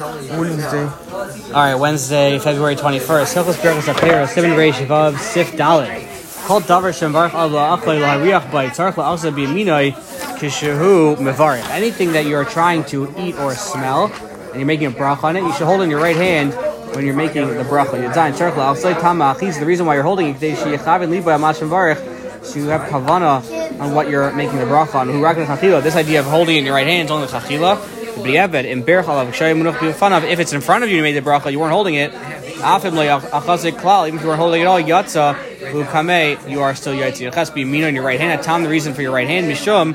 [0.00, 0.84] Wednesday.
[0.84, 3.34] All right, Wednesday, February 21st.
[3.34, 6.10] Hilchos Berachos Apera, Simon Reish Vav, Sif Dalet.
[6.46, 9.94] Kol davar shem barach Allah achlei lahariach by tzarich la'asa b'yaminoi
[10.38, 11.68] kishehu mevarich.
[11.70, 14.12] Anything that you're trying to eat or smell,
[14.48, 16.52] and you're making a bracha on it, you should hold in your right hand
[16.94, 17.92] when you're making the bracha.
[17.92, 19.40] Yadzayin tzarich la'asay tamach.
[19.40, 20.34] He's the reason why you're holding it.
[20.34, 22.44] Today sheyachavin liba amashem barach.
[22.44, 25.08] So you have kavana on what you're making the bracha on.
[25.08, 25.80] Who.
[25.80, 27.78] This idea of holding in your right hand is only chachila.
[28.16, 31.50] If it's in front of you, you made the bracha.
[31.50, 32.12] You weren't holding it.
[32.14, 36.48] Even if you weren't holding it all, yatsa.
[36.48, 37.26] You are still yatsi.
[37.26, 38.42] It has to be mina in your right hand.
[38.42, 39.94] Time, the reason for your right hand mishum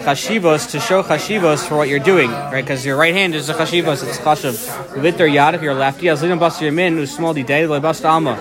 [0.00, 2.62] chashivos to show chashivos for what you're doing, right?
[2.62, 4.06] Because your right hand is a chashivos.
[4.06, 4.56] It's chashiv.
[4.94, 6.06] Vitter yad if you're lefty.
[6.06, 8.36] Azlinam bas yamin usmol di day lebas alma.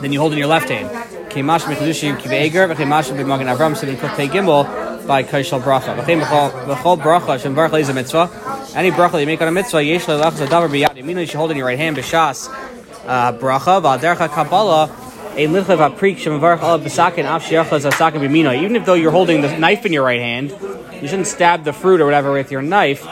[0.00, 0.88] Then you hold in your left hand.
[1.30, 4.66] Kemash mechlushim kiveger v'kemash b'magen avram sivin kutei gimel
[5.06, 5.96] by kaishal bracha.
[6.04, 8.30] B'chol bracha shem barach leiz a mitzvah.
[8.74, 10.96] Any bracha you make on a mitzvah, yesh le'lach zadavar b'yad.
[10.96, 12.48] You should hold in your right hand b'shas
[13.06, 14.90] uh, bracha v'adercha kabbalah
[15.36, 18.60] a lichlev aprik shemavarach alav b'sakin af sheachaz asakin b'mina.
[18.60, 20.50] Even if though you're holding the knife in your right hand,
[21.00, 23.04] you shouldn't stab the fruit or whatever with your knife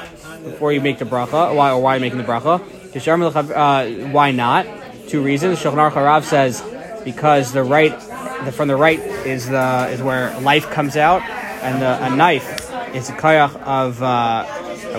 [0.44, 1.54] before you make the bracha.
[1.54, 2.60] Why or why are you making the bracha?
[2.96, 4.66] Uh, why not?
[5.08, 5.58] Two reasons.
[5.58, 6.62] Shulchan Aruch Harav says
[7.04, 7.98] because the right,
[8.44, 11.22] the, from the right is the is where life comes out,
[11.62, 14.44] and the, a knife is a kayach of uh,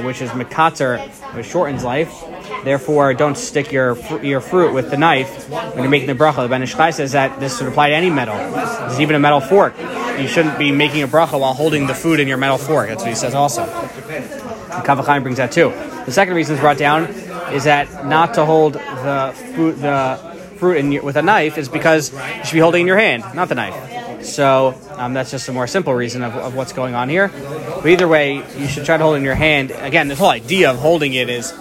[0.01, 0.99] which is mekater,
[1.35, 2.23] which shortens life.
[2.63, 6.43] Therefore, don't stick your fr- your fruit with the knife when you're making the bracha.
[6.43, 8.35] The Ben Ish Chai says that this would apply to any metal.
[8.35, 9.75] This is even a metal fork.
[10.19, 12.89] You shouldn't be making a bracha while holding the food in your metal fork.
[12.89, 13.63] That's what he says also.
[13.63, 15.69] And brings that too.
[16.05, 17.05] The second reason is brought down
[17.53, 22.11] is that not to hold the fruit the fruit your, with a knife is because
[22.13, 23.98] you should be holding in your hand, not the knife.
[24.21, 27.29] So um, that's just a more simple reason of, of what's going on here.
[27.29, 29.71] But either way, you should try to hold it in your hand.
[29.71, 31.53] Again, this whole idea of holding it is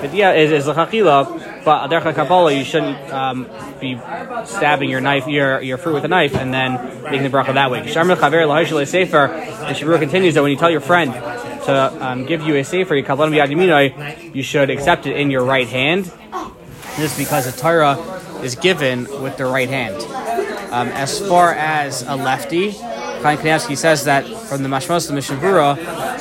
[0.00, 3.48] the idea is is lechachila, but adercha kabbalah you shouldn't um,
[3.80, 3.98] be
[4.44, 7.70] stabbing your knife your your fruit with a knife and then making the bracha that
[7.70, 7.80] way.
[7.82, 9.28] Sharmel chaver lahashel sefer.
[9.28, 12.94] The Shabbat continues that when you tell your friend to um, give you a sefer,
[12.94, 16.12] you should accept it in your right hand.
[16.96, 17.98] This is because the Torah
[18.42, 19.96] is given with the right hand.
[20.74, 25.78] Um, as far as a lefty, Chaim Kanievsky says that from the Mashmos the Mishnah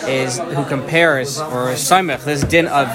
[0.08, 2.88] is who compares or Saimech this din of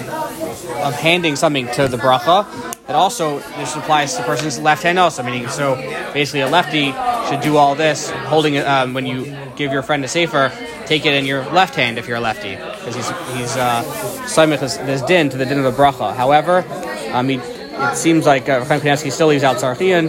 [0.78, 2.46] of handing something to the bracha.
[2.88, 5.74] It also this applies to the person's left hand also, meaning so
[6.14, 6.92] basically a lefty
[7.28, 10.52] should do all this holding it um, when you give your friend a sefer,
[10.86, 13.82] take it in your left hand if you're a lefty because he's he's uh,
[14.86, 16.14] this, din to the din of the bracha.
[16.14, 16.64] However,
[17.12, 20.08] I mean it seems like uh, Chaim still leaves out Sarchian,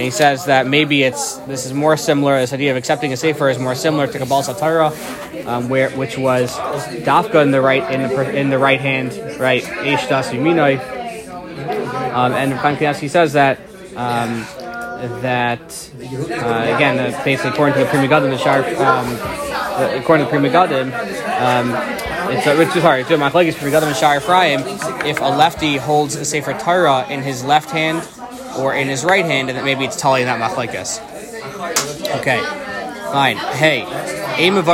[0.00, 2.40] and he says that maybe it's this is more similar.
[2.40, 6.16] This idea of accepting a sefer is more similar to Kabbalah Satara, um, where which
[6.16, 10.78] was dafka in the right in the in the right hand, right Eish Das Yuminoi,
[12.14, 13.60] um, and Chaim Kanievsky says that.
[13.94, 14.46] Um,
[15.22, 20.30] that uh, again, uh, basically according to the Pri Megadim, the Shar, um, according to
[20.30, 20.92] the Pri Megadim,
[21.40, 21.70] um,
[22.36, 24.60] it's a, it's, sorry, my is Pri Megadim and Shar Ephraim.
[25.06, 28.06] If a lefty holds a Sefer Torah in his left hand
[28.58, 31.00] or in his right hand, and then maybe it's telling that machlekes.
[32.20, 32.40] Okay,
[33.12, 33.36] fine.
[33.36, 33.80] Hey,
[34.42, 34.68] you can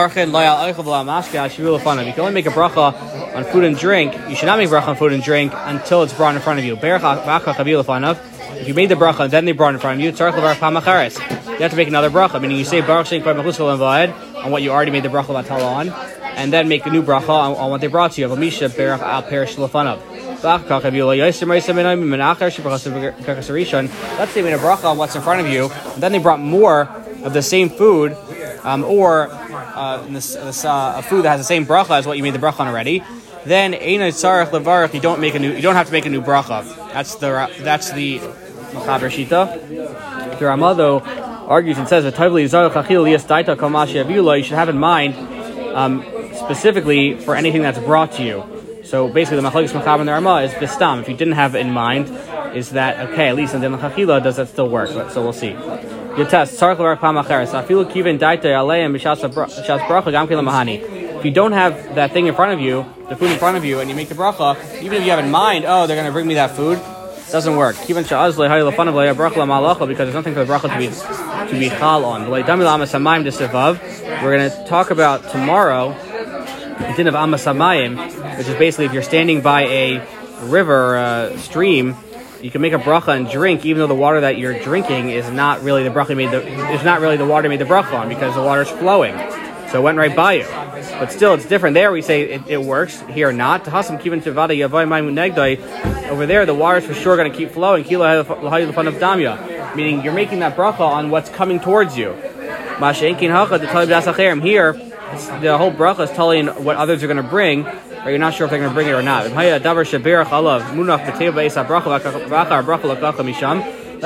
[2.21, 2.93] only make a bracha
[3.37, 4.15] on food and drink.
[4.29, 6.65] You should not make bracha on food and drink until it's brought in front of
[6.65, 6.77] you.
[6.77, 11.71] If you made the bracha and then they brought in front of you, you have
[11.71, 12.41] to make another bracha.
[12.41, 16.69] Meaning you say Baruch Shem on what you already made the bracha on, and then
[16.69, 18.29] make a new bracha on, what they brought to you.
[18.29, 19.57] Amisha Berach Al Perish.
[24.19, 26.19] Let's say we made a bracha on what's in front of you, and then they
[26.19, 26.83] brought more
[27.25, 28.17] of the same food,
[28.63, 32.17] um, or uh, this, this, uh, a food that has the same bracha as what
[32.17, 33.03] you made the bracha on already.
[33.45, 33.75] Then
[34.95, 36.65] you don't make a new, you don't have to make a new bracha.
[36.93, 40.39] That's the that's the Machaber Shita.
[40.39, 40.99] The Rama though
[41.47, 42.17] argues and says that
[44.37, 45.15] you should have in mind
[45.77, 46.05] um,
[46.35, 48.56] specifically for anything that's brought to you.
[48.87, 51.01] So basically, the machlokes machaber and the Rama is bistam.
[51.01, 52.09] If you didn't have it in mind,
[52.57, 53.28] is that okay?
[53.28, 54.89] At least in the machila, does that still work?
[55.10, 55.57] So we'll see.
[61.19, 63.65] If you don't have that thing in front of you, the food in front of
[63.65, 66.07] you, and you make the bracha, even if you have in mind, oh, they're going
[66.07, 67.77] to bring me that food, it doesn't work.
[67.87, 70.87] Because there's nothing for the bracha to be
[71.51, 72.31] to be chal on.
[72.31, 72.45] We're
[74.37, 75.95] going to talk about tomorrow
[76.78, 77.97] the din of amasamayim,
[78.36, 80.06] which is basically if you're standing by a
[80.42, 81.97] river uh, stream,
[82.42, 85.30] you can make a bracha and drink, even though the water that you're drinking is
[85.30, 88.09] not really the bracha made the is not really the water made the bracha on
[88.09, 89.16] because the water is flowing.
[89.71, 90.44] So it went right by you.
[90.44, 91.74] But still, it's different.
[91.74, 93.00] There we say it, it works.
[93.10, 93.66] Here, not.
[93.66, 93.97] Over
[96.27, 97.84] there, the water is for sure going to keep flowing.
[99.77, 102.12] Meaning, you're making that bracha on what's coming towards you.
[102.12, 102.30] Here,
[105.41, 107.66] the whole bracha is telling what others are going to bring,
[108.07, 109.33] but you're not sure if they're going to bring it or not.
[109.33, 109.91] Let's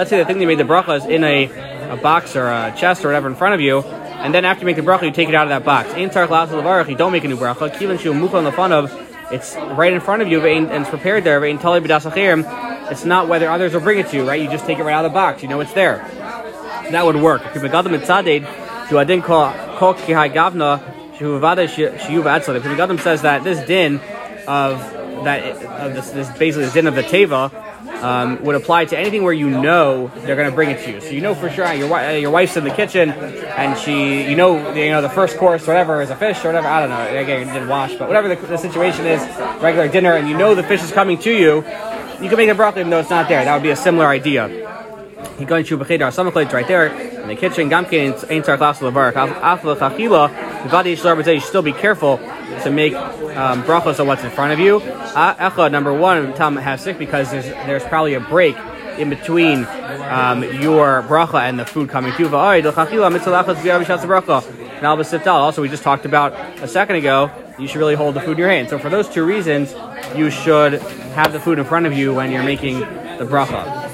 [0.09, 3.05] say the thing they made the bracha is in a, a box or a chest
[3.05, 5.29] or whatever in front of you, and then after you make the bracha, you take
[5.29, 5.91] it out of that box.
[5.91, 6.09] In
[6.89, 7.69] you don't make a new bracha.
[7.69, 7.99] Kivin
[8.45, 8.91] the fun of
[9.31, 11.45] it's right in front of you and it's prepared there.
[11.45, 14.41] It's not whether others will bring it to you, right?
[14.41, 15.43] You just take it right out of the box.
[15.43, 15.99] You know it's there.
[16.91, 17.43] That would work.
[17.55, 17.69] If I
[19.05, 21.00] didn't call gavna
[22.71, 24.01] the Gadim says that this din
[24.49, 24.79] of
[25.25, 27.53] that of this, this basically the din of the teva
[28.03, 31.01] um, would apply to anything where you know they're going to bring it to you.
[31.01, 34.73] So you know for sure your your wife's in the kitchen and she you know
[34.75, 37.47] you know the first course whatever is a fish or whatever I don't know again
[37.47, 39.21] didn't wash but whatever the, the, situation is
[39.61, 41.57] regular dinner and you know the fish is coming to you
[42.23, 43.45] you can make a broccoli even though it's not there.
[43.45, 44.49] That would be a similar idea.
[45.39, 47.71] He going to right there in the kitchen.
[47.71, 49.15] Gamkin ain't our class of levarach.
[49.41, 49.77] Afla
[50.69, 51.25] chachila.
[51.25, 52.19] The you should still be careful
[52.63, 54.81] to make um, brachos on what's in front of you.
[54.81, 58.57] Echa number one, Tam sick because there's there's probably a break
[58.99, 62.35] in between um, your bracha and the food coming to you.
[65.27, 66.33] Also, we just talked about
[66.63, 67.31] a second ago.
[67.59, 68.69] You should really hold the food in your hand.
[68.69, 69.75] So, for those two reasons,
[70.17, 70.75] you should
[71.15, 73.89] have the food in front of you when you're making the bracha.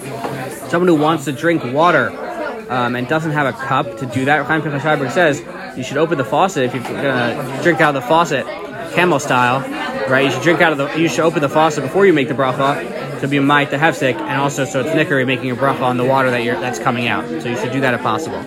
[0.68, 2.10] Someone who wants to drink water
[2.68, 5.40] um, and doesn't have a cup to do that, Chaim says
[5.76, 8.46] you should open the faucet if you're gonna drink out of the faucet,
[8.94, 9.60] camel style,
[10.08, 10.24] right?
[10.24, 10.98] You should drink out of the.
[10.98, 14.14] You should open the faucet before you make the bracha to be might to hefsek,
[14.14, 17.08] and also so it's nicker making a bracha on the water that you're that's coming
[17.08, 17.26] out.
[17.28, 18.42] So you should do that if possible.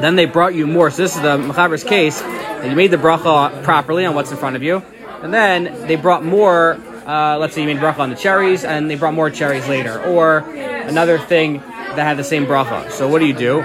[0.00, 0.90] Then they brought you more.
[0.90, 2.20] So this is the mechaber's case.
[2.64, 4.82] You made the bracha properly on what's in front of you,
[5.22, 8.90] and then they brought more uh, let's say you made bracha on the cherries, and
[8.90, 11.62] they brought more cherries later, or another thing
[11.96, 12.90] that had the same bracha.
[12.90, 13.60] So what do you do?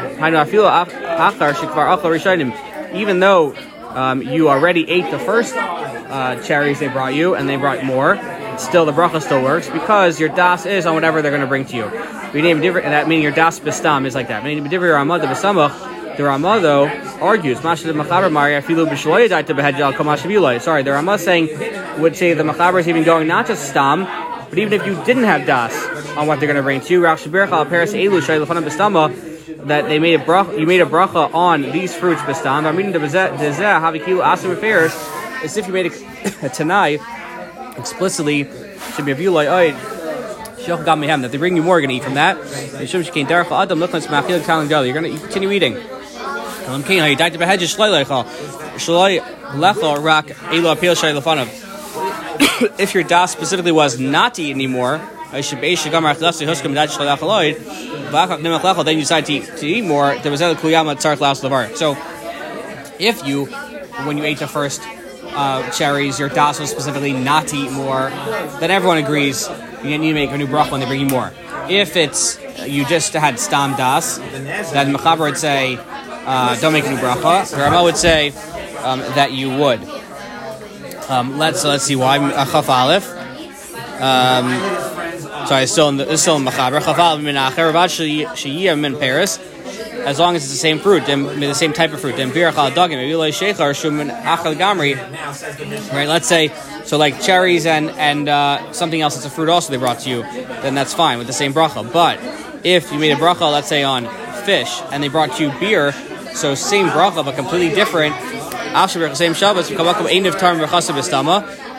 [2.95, 3.56] Even though
[3.89, 8.18] um, you already ate the first uh, cherries they brought you, and they brought more,
[8.57, 11.66] still the bracha still works because your das is on whatever they're going to bring
[11.66, 11.89] to you.
[11.89, 14.44] That meaning your das bistam is like that.
[14.44, 16.88] The Rama though
[17.22, 17.83] argues, Sorry,
[20.83, 24.06] the Rama saying would say the Machaber is even going not just stam,
[24.55, 25.75] but even if you didn't have das
[26.15, 29.13] on what they're going to bring to you, Raf Shabirachal apparis Elu Shailfana Bistama
[29.67, 32.63] that they made a bracha, you made a bracha on these fruits bestam.
[32.63, 34.93] I'm reading the havikilu asim affairs
[35.43, 35.91] as if you made a,
[36.45, 36.99] a tanai
[37.75, 38.47] explicitly
[38.93, 42.13] should be a view like that they bring you more, you're going to eat from
[42.13, 42.37] that.
[42.79, 42.87] You're
[44.93, 45.73] going to continue eating.
[45.73, 45.83] You're
[46.63, 46.81] going
[51.59, 51.75] to.
[52.79, 55.51] If your das specifically was not to eat anymore, then you
[59.01, 60.15] decide to eat, to eat more.
[60.19, 61.75] There was other kuyama tzarch laus levar.
[61.75, 61.97] So,
[62.99, 63.45] if you,
[64.05, 64.81] when you ate the first
[65.35, 68.09] uh, cherries, your das was specifically not to eat more,
[68.59, 69.49] then everyone agrees
[69.83, 71.33] you need to make a new bracha when they bring you more.
[71.69, 76.89] If it's you just had stam das, then Mechaber would say uh, don't make a
[76.89, 77.57] new bracha.
[77.57, 78.29] Rama would say
[78.79, 79.81] um, that you would.
[81.09, 83.07] Um, let's let's see why chaf aleph.
[84.01, 84.50] Um,
[85.47, 86.83] sorry, still in the, it's still in machaber.
[86.83, 89.39] Chaf aleph min acher ravad sheyiyah min Paris.
[90.05, 92.15] As long as it's the same fruit, the same type of fruit.
[92.15, 94.95] Then birach al dagim maybe achal gamri.
[95.93, 96.07] Right.
[96.07, 96.51] Let's say
[96.85, 100.09] so like cherries and and uh, something else that's a fruit also they brought to
[100.09, 100.21] you.
[100.24, 101.91] Then that's fine with the same bracha.
[101.91, 102.19] But
[102.63, 104.07] if you made a bracha, let's say on
[104.45, 105.91] fish, and they brought you beer,
[106.33, 108.15] so same bracha, but completely different.
[109.15, 109.70] Same Shabbos,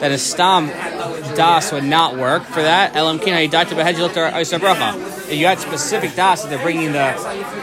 [0.00, 0.68] that a stam
[1.36, 2.94] das would not work for that.
[5.28, 7.14] If you had specific das that they're bringing the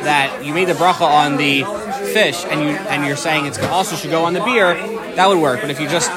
[0.04, 1.63] that you made the bracha on the
[2.13, 4.74] fish and you and you're saying it's also should go on the beer,
[5.16, 5.62] that would work.
[5.62, 6.12] But if you just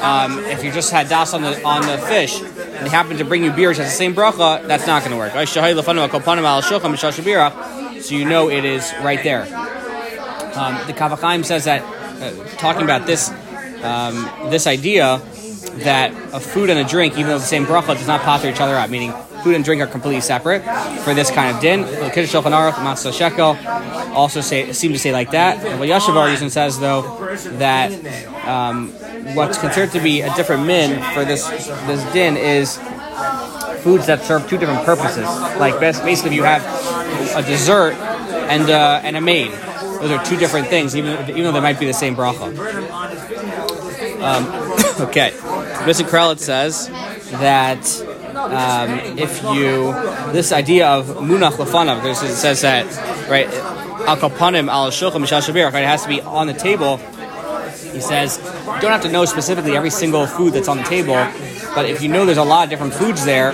[0.00, 3.24] um, if you just had das on the on the fish and they happen to
[3.24, 5.32] bring you beer which has the same bracha, that's not going to work.
[8.02, 9.42] So you know it is right there.
[10.54, 11.82] Um, the Kaf HaChaim says that,
[12.20, 13.30] uh, talking about this,
[13.82, 15.20] um, this idea
[15.84, 18.60] that a food and a drink, even though the same bracha, does not pater each
[18.60, 20.62] other out, meaning food and drink are completely separate
[21.04, 21.82] for this kind of din.
[21.82, 22.52] The Kiddush Shulchan
[24.12, 25.64] also say, seem to say like that.
[25.64, 27.02] And what Yashav argues says, though,
[27.58, 27.92] that
[28.46, 28.90] um,
[29.34, 31.46] what's considered to be a different min for this
[31.86, 32.78] this din is
[33.82, 35.24] foods that serve two different purposes.
[35.58, 36.62] Like basically, you have
[37.36, 39.52] a dessert and uh, and a main
[40.00, 42.48] those are two different things, even even though they might be the same bracha.
[44.20, 44.46] Um,
[45.08, 45.30] okay,
[45.86, 46.04] Mr.
[46.08, 46.88] Karelitz says
[47.40, 47.84] that
[48.36, 49.92] um, if you
[50.32, 52.86] this idea of munach lefanav, it says that
[53.28, 53.48] right
[54.08, 55.68] al kapanim al shulchan mishal shabir?
[55.68, 56.98] It has to be on the table.
[57.92, 61.14] He says you don't have to know specifically every single food that's on the table,
[61.74, 63.52] but if you know there's a lot of different foods there,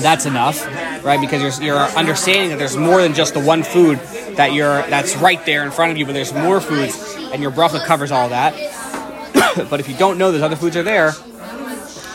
[0.00, 0.64] that's enough,
[1.04, 1.20] right?
[1.20, 3.98] Because you're, you're understanding that there's more than just the one food
[4.36, 7.50] that you're that's right there in front of you, but there's more foods, and your
[7.50, 8.54] bracha covers all that.
[9.70, 11.12] but if you don't know those other foods are there,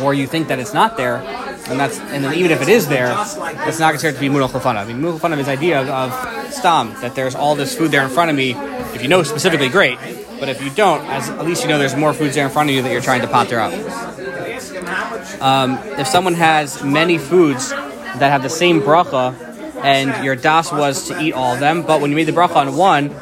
[0.02, 1.18] or you think that it's not there,
[1.68, 3.12] and that's and then even if it is there,
[3.68, 4.78] it's not considered to be mudal chafana.
[4.78, 8.04] I mean, mudal chafana is idea of, of stam that there's all this food there
[8.04, 8.52] in front of me.
[8.94, 9.98] If you know specifically, great.
[10.40, 12.70] But if you don't, as, at least you know there's more foods there in front
[12.70, 13.74] of you that you're trying to potter up.
[15.42, 19.49] Um, if someone has many foods that have the same bracha,
[19.84, 22.56] and your das was to eat all of them, but when you made the bracha
[22.56, 23.16] on one,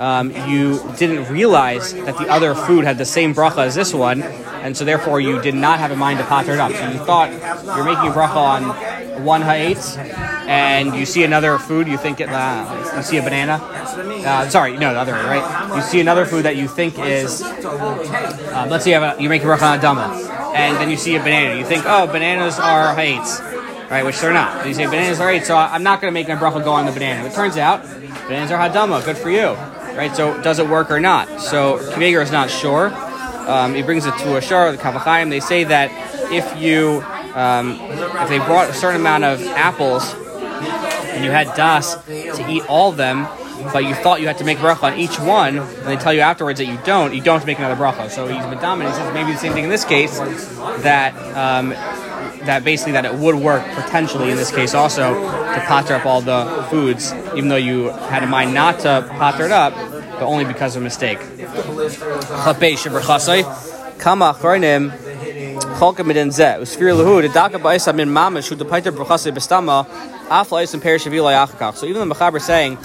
[0.00, 4.22] um, you didn't realize that the other food had the same bracha as this one,
[4.22, 6.72] and so therefore you did not have a mind to pater it up.
[6.72, 7.30] So you thought
[7.76, 12.30] you're making a bracha on one ha'etz, and you see another food, you think it,
[12.30, 13.60] uh, you see a banana.
[13.62, 15.76] Uh, sorry, no, the other way, right?
[15.76, 19.28] You see another food that you think is, uh, let's say you, have a, you
[19.28, 21.58] make a bracha on a dama, and then you see a banana.
[21.58, 23.59] You think, oh, bananas are ha'etz
[23.90, 24.04] right?
[24.04, 24.66] Which they're not.
[24.66, 26.86] You say bananas are eight, so I'm not going to make my bracha go on
[26.86, 27.28] the banana.
[27.28, 29.48] It turns out bananas are hadama, good for you,
[29.96, 30.14] right?
[30.14, 31.40] So does it work or not?
[31.40, 32.92] So Kiveger is not sure.
[33.48, 35.28] Um, he brings it to a shar, the Kaf HaChaim.
[35.28, 35.90] They say that
[36.30, 37.02] if you
[37.34, 42.64] um, if they brought a certain amount of apples and you had das to eat
[42.68, 43.26] all of them,
[43.72, 46.20] but you thought you had to make bracha on each one, and they tell you
[46.20, 48.08] afterwards that you don't, you don't have to make another bracha.
[48.08, 50.18] So he's and he says maybe the same thing in this case,
[50.82, 51.72] that um,
[52.42, 56.20] that basically that it would work potentially in this case also to potter up all
[56.20, 60.44] the foods, even though you had in mind not to potter it up, but only
[60.44, 61.18] because of a mistake.
[71.76, 72.76] So even the Mechaber saying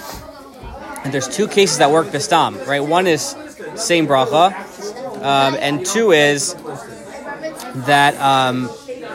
[1.04, 2.82] that there's two cases that work bestam, right?
[2.82, 3.36] One is
[3.76, 4.54] same bracha,
[5.22, 6.56] um, and two is
[7.86, 8.70] that um,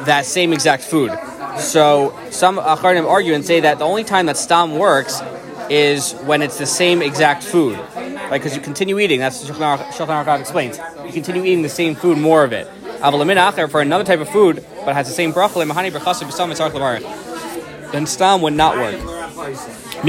[0.06, 1.12] that same exact food.
[1.58, 5.20] So some acharnim argue and say that the only time that stam works
[5.68, 8.32] is when it's the same exact food, right?
[8.32, 9.20] Because you continue eating.
[9.20, 10.78] That's what Shulchan Aruch explains.
[11.04, 12.68] You continue eating the same food, more of it.
[13.00, 18.06] Avalamin for another type of food, but has the same bracha lemahani berchasu b'sam Then
[18.06, 19.79] stam would not work.
[20.02, 20.08] If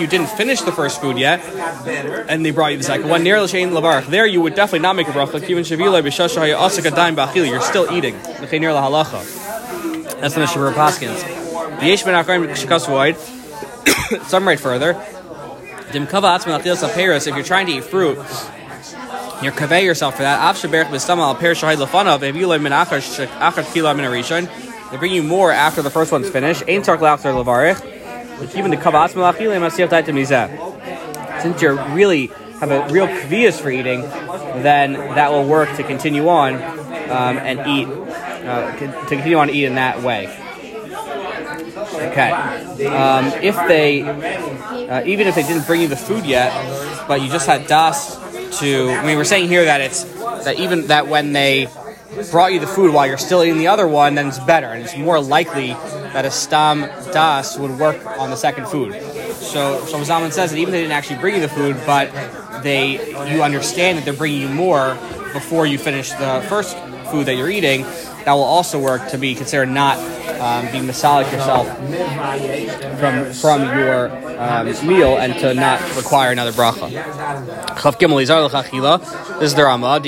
[0.00, 1.40] you didn't finish the first food yet,
[2.28, 4.96] and they brought you the second one, near l'shein lavarach, there you would definitely not
[4.96, 5.40] make a bracha.
[5.48, 8.16] Even shavila b'shashah asik daim b'achil, you're still eating.
[8.40, 9.22] L'chein near lahalacha.
[10.20, 11.22] That's the Mishnah Paskins.
[11.80, 13.16] Yesh ben akarim shikasvoid.
[14.28, 14.94] Some right further.
[15.92, 17.28] Dim kava atzman achil saperis.
[17.28, 18.18] If you're trying to eat fruit,
[19.42, 20.40] you're convey yourself for that.
[20.40, 22.22] Av sheberich b'stama al per shahid lefanav.
[22.22, 24.48] If you live min achar kila min.
[24.90, 26.64] They bring you more after the first one's finished.
[26.66, 28.56] Ain't tark la'achar levarich.
[28.56, 31.42] Even the kavas malachilim asiyat taitim mizeh.
[31.42, 32.26] Since you really
[32.58, 34.02] have a real kvias for eating,
[34.62, 39.52] then that will work to continue on um, and eat, uh, to continue on to
[39.52, 40.26] eat in that way.
[41.94, 42.30] Okay.
[42.86, 46.52] Um, if they, uh, even if they didn't bring you the food yet,
[47.06, 48.16] but you just had das
[48.58, 50.04] to, I mean, we're saying here that it's
[50.44, 51.68] that even that when they
[52.30, 54.82] brought you the food while you're still eating the other one, then it's better, and
[54.82, 55.68] it's more likely
[56.12, 56.80] that a stam
[57.12, 59.00] das would work on the second food.
[59.34, 62.10] So, so Zaman says that even they didn't actually bring you the food, but
[62.62, 64.96] they, you understand that they're bringing you more
[65.32, 66.76] before you finish the first
[67.10, 67.82] food that you're eating,
[68.24, 69.98] that will also work to be considered not
[70.40, 71.66] um, being masalik yourself
[72.98, 76.90] from from your um, meal and to not require another bracha.
[79.38, 80.00] This is the Rama.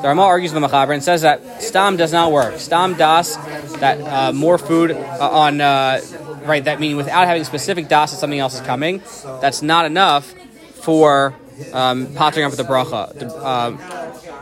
[0.00, 2.58] The Rama argues with the Machaber and says that stam does not work.
[2.58, 3.36] Stam das,
[3.78, 6.00] that uh, more food uh, on, uh,
[6.44, 9.02] right, that meaning without having specific das that something else is coming,
[9.40, 10.32] that's not enough
[10.74, 11.34] for
[11.72, 13.12] um, pottering up with the bracha.
[13.18, 13.78] The, um,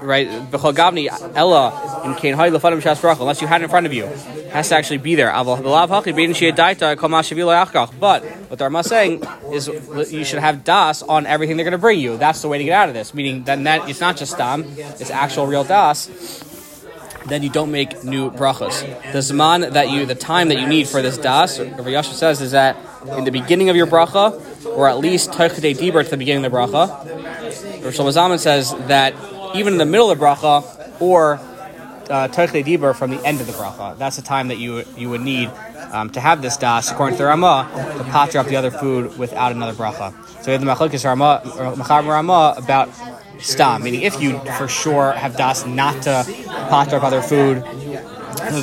[0.07, 0.29] right?
[0.51, 4.05] Gavni Ella in Kain Lefanim Shas Bracha, unless you had it in front of you,
[4.05, 5.33] it has to actually be there.
[5.33, 5.63] But what
[8.59, 9.23] the Rama is saying
[9.53, 9.69] is
[10.13, 12.17] you should have das on everything they're going to bring you.
[12.17, 13.13] That's the way to get out of this.
[13.13, 16.45] Meaning then that it's not just stam, it's actual real das
[17.27, 18.83] then you don't make new brachas.
[19.13, 22.41] The zman that you, the time that you need for this das, Rav Yasha says,
[22.41, 22.77] is that
[23.17, 26.53] in the beginning of your bracha, or at least toichdei dibur at the beginning of
[26.53, 26.89] the bracha.
[27.85, 29.15] Rav Shlomo says that
[29.57, 31.41] even in the middle of the bracha, or
[32.11, 33.99] uh, Dibur from the end of the bracha.
[33.99, 35.51] That's the time that you you would need
[35.93, 39.19] um, to have this das, according to the Ramah, to patra up the other food
[39.19, 40.13] without another bracha.
[40.43, 42.91] So we have the Machlokes Ramah, Ramah about
[43.39, 46.25] stam, meaning if you for sure have das not to
[46.69, 47.59] patra up other food,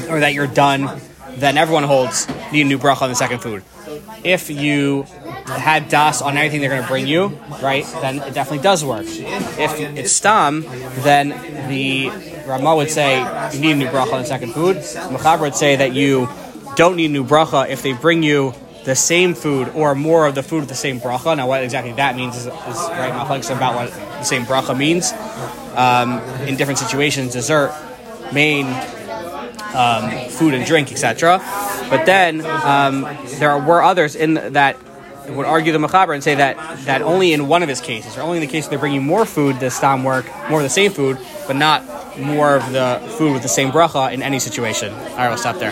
[0.09, 1.01] or that you're done,
[1.37, 3.63] then everyone holds need a new bracha on the second food.
[4.23, 5.05] If you
[5.45, 7.27] had das on anything they're going to bring you,
[7.61, 9.05] right, then it definitely does work.
[9.05, 10.61] If it's stam,
[11.03, 11.29] then
[11.69, 12.09] the
[12.47, 13.19] Ramah would say
[13.53, 14.77] you need a new bracha on second food.
[14.77, 16.29] Machaber would say that you
[16.75, 18.53] don't need a new bracha if they bring you
[18.85, 21.35] the same food or more of the food with the same bracha.
[21.37, 23.13] Now, what exactly that means is, is right.
[23.13, 25.13] Machlekes about what the same bracha means
[25.75, 27.33] um, in different situations.
[27.33, 27.73] Dessert,
[28.33, 28.65] main,
[29.73, 31.39] um, food and drink, etc.
[31.89, 33.07] But then um,
[33.39, 34.77] there were others in that
[35.29, 38.21] would argue the Machaber and say that that only in one of his cases, or
[38.21, 40.91] only in the case they're bringing more food, does stam work, more of the same
[40.91, 41.83] food, but not
[42.17, 44.93] more of the food with the same bracha in any situation.
[44.93, 45.71] All right, we'll stop there.